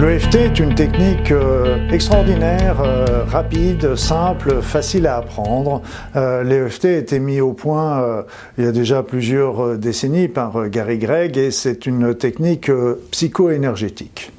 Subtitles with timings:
[0.00, 5.82] L'EFT est une technique euh, extraordinaire, euh, rapide, simple, facile à apprendre.
[6.16, 8.24] Euh, L'EFT a été mis au point
[8.56, 12.70] il y a déjà plusieurs décennies par Gary Gregg et c'est une technique
[13.10, 14.32] psycho-énergétique.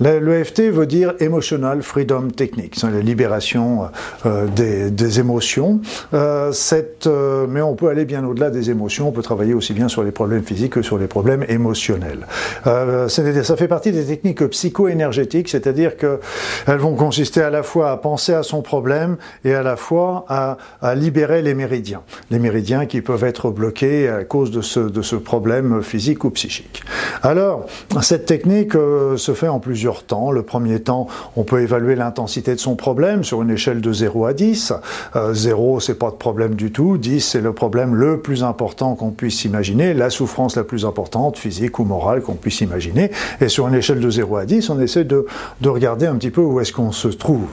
[0.00, 3.88] L'EFT veut dire Emotional Freedom Technique, c'est la libération
[4.24, 5.80] des, des, émotions.
[6.52, 7.08] Cette,
[7.48, 10.12] mais on peut aller bien au-delà des émotions, on peut travailler aussi bien sur les
[10.12, 12.26] problèmes physiques que sur les problèmes émotionnels.
[12.64, 18.32] ça fait partie des techniques psycho-énergétiques, c'est-à-dire qu'elles vont consister à la fois à penser
[18.32, 22.02] à son problème et à la fois à, à, libérer les méridiens.
[22.30, 26.30] Les méridiens qui peuvent être bloqués à cause de ce, de ce problème physique ou
[26.30, 26.82] psychique.
[27.22, 27.66] Alors,
[28.02, 28.35] cette technique
[28.74, 30.30] euh, se fait en plusieurs temps.
[30.30, 34.26] Le premier temps, on peut évaluer l'intensité de son problème sur une échelle de 0
[34.26, 34.72] à 10.
[35.14, 36.98] Euh, 0, c'est pas de problème du tout.
[36.98, 41.38] 10, c'est le problème le plus important qu'on puisse imaginer, la souffrance la plus importante,
[41.38, 43.10] physique ou morale qu'on puisse imaginer.
[43.40, 45.26] Et sur une échelle de 0 à 10, on essaie de,
[45.60, 47.46] de regarder un petit peu où est-ce qu'on se trouve.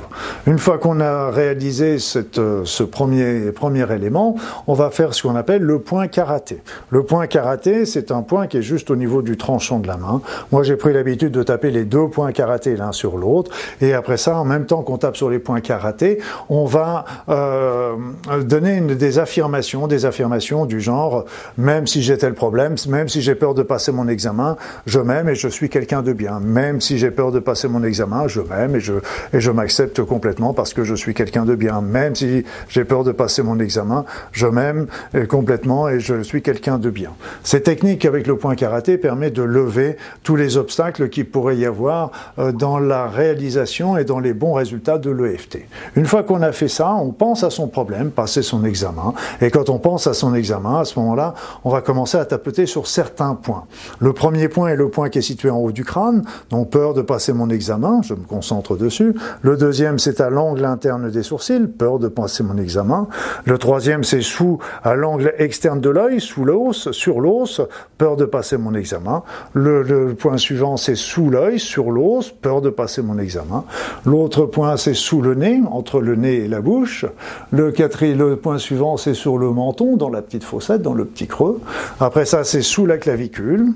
[0.48, 4.36] Une fois qu'on a réalisé cette, euh, ce premier, premier élément,
[4.68, 6.62] on va faire ce qu'on appelle le point karaté.
[6.90, 9.98] Le point karaté, c'est un point qui est juste au niveau du tranchant de la
[9.98, 10.22] main.
[10.52, 14.38] Moi, pris l'habitude de taper les deux points karaté l'un sur l'autre, et après ça,
[14.38, 17.96] en même temps qu'on tape sur les points karaté, on va euh,
[18.44, 21.26] donner une, des affirmations, des affirmations du genre,
[21.58, 25.30] même si j'ai tel problème, même si j'ai peur de passer mon examen, je m'aime
[25.30, 26.40] et je suis quelqu'un de bien.
[26.40, 28.94] Même si j'ai peur de passer mon examen, je m'aime et je,
[29.34, 31.82] et je m'accepte complètement parce que je suis quelqu'un de bien.
[31.82, 34.88] Même si j'ai peur de passer mon examen, je m'aime
[35.30, 37.12] complètement et je suis quelqu'un de bien.
[37.44, 40.63] Cette technique avec le point karaté permet de lever tous les obstacles
[41.10, 45.60] qui pourrait y avoir euh, dans la réalisation et dans les bons résultats de l'EFT.
[45.96, 49.52] Une fois qu'on a fait ça, on pense à son problème, passer son examen, et
[49.52, 52.88] quand on pense à son examen, à ce moment-là, on va commencer à tapoter sur
[52.88, 53.66] certains points.
[54.00, 56.94] Le premier point est le point qui est situé en haut du crâne, donc peur
[56.94, 59.16] de passer mon examen, je me concentre dessus.
[59.42, 63.08] Le deuxième, c'est à l'angle interne des sourcils, peur de passer mon examen.
[63.46, 67.62] Le troisième, c'est sous, à l'angle externe de l'œil, sous l'os, sur l'os,
[67.98, 69.24] peur de passer mon examen.
[69.54, 73.64] Le point suivant, c'est sous l'œil, sur l'os, peur de passer mon examen.
[74.06, 77.06] L'autre point, c'est sous le nez, entre le nez et la bouche.
[77.52, 81.06] Le quatrième, le point suivant, c'est sur le menton, dans la petite fossette, dans le
[81.06, 81.60] petit creux.
[82.00, 83.74] Après ça, c'est sous la clavicule.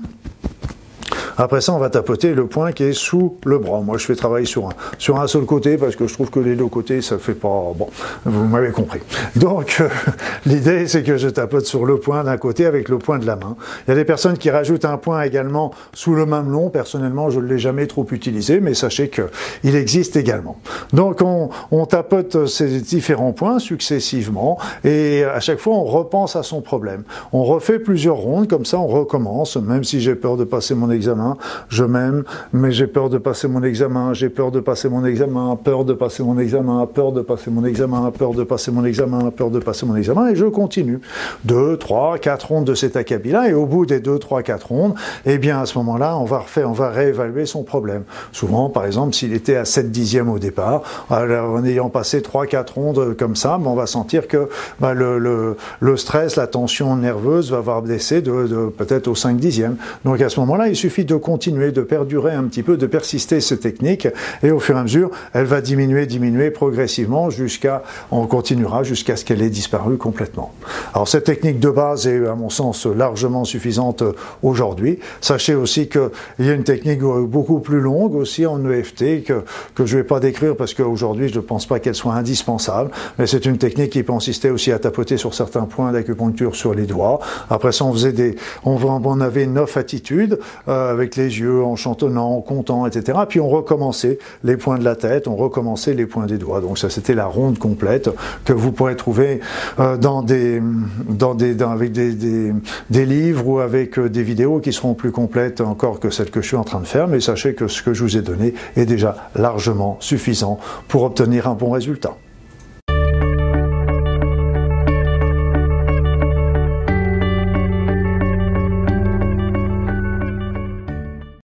[1.40, 3.80] Après ça, on va tapoter le point qui est sous le bras.
[3.80, 6.40] Moi, je fais travailler sur un, sur un seul côté parce que je trouve que
[6.40, 7.72] les deux côtés, ça fait pas.
[7.76, 7.88] Bon,
[8.24, 8.98] vous m'avez compris.
[9.36, 9.88] Donc, euh,
[10.46, 13.36] l'idée, c'est que je tapote sur le point d'un côté avec le point de la
[13.36, 13.54] main.
[13.86, 16.70] Il y a des personnes qui rajoutent un point également sous le mamelon.
[16.70, 20.56] Personnellement, je ne l'ai jamais trop utilisé, mais sachez qu'il existe également.
[20.92, 26.42] Donc, on, on tapote ces différents points successivement et à chaque fois, on repense à
[26.42, 27.04] son problème.
[27.32, 30.90] On refait plusieurs rondes, comme ça, on recommence, même si j'ai peur de passer mon
[30.90, 31.27] examen
[31.68, 35.56] je m'aime, mais j'ai peur de passer mon examen, j'ai peur de passer mon examen,
[35.56, 39.30] peur de passer mon examen, peur de passer mon examen, peur de passer mon examen,
[39.30, 41.00] peur de passer mon examen, et je continue.
[41.44, 44.94] Deux, trois, quatre rondes de cet acabit-là, et au bout des deux, trois, quatre rondes,
[45.26, 48.04] eh bien, à ce moment-là, on va refaire, on va réévaluer son problème.
[48.32, 52.74] Souvent, par exemple, s'il était à 7 dixièmes au départ, en ayant passé trois, quatre
[52.74, 54.48] rondes comme ça, ben, on va sentir que
[54.80, 55.56] ben, le,
[55.96, 59.76] stress, la tension nerveuse va avoir baissé de, de peut-être au 5 dixième.
[60.04, 63.40] Donc à ce moment-là, il suffit de continuer, de perdurer un petit peu, de persister
[63.40, 64.08] cette technique,
[64.42, 69.16] et au fur et à mesure, elle va diminuer, diminuer progressivement jusqu'à, on continuera jusqu'à
[69.16, 70.54] ce qu'elle ait disparu complètement.
[70.94, 74.02] Alors cette technique de base est, à mon sens, largement suffisante
[74.42, 74.98] aujourd'hui.
[75.20, 76.10] Sachez aussi qu'il
[76.40, 79.44] y a une technique beaucoup plus longue aussi en EFT que,
[79.74, 82.90] que je ne vais pas décrire parce qu'aujourd'hui, je ne pense pas qu'elle soit indispensable,
[83.18, 86.86] mais c'est une technique qui consistait aussi à tapoter sur certains points d'acupuncture sur les
[86.86, 87.20] doigts.
[87.50, 90.38] Après ça, on faisait des, on, on avait neuf attitudes,
[90.68, 93.18] euh, avec les yeux, en chantonnant, en comptant, etc.
[93.28, 96.60] Puis on recommençait les points de la tête, on recommençait les points des doigts.
[96.60, 98.10] Donc ça, c'était la ronde complète
[98.44, 99.40] que vous pourrez trouver
[99.78, 100.60] euh, dans des,
[101.08, 102.52] dans des, dans, avec des, des,
[102.90, 106.42] des, livres ou avec euh, des vidéos qui seront plus complètes encore que celles que
[106.42, 107.08] je suis en train de faire.
[107.08, 110.58] Mais sachez que ce que je vous ai donné est déjà largement suffisant
[110.88, 112.16] pour obtenir un bon résultat.